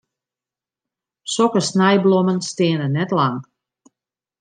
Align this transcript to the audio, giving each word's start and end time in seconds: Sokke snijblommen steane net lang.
Sokke 1.35 1.61
snijblommen 1.69 2.39
steane 2.49 2.87
net 2.97 3.11
lang. 3.19 3.37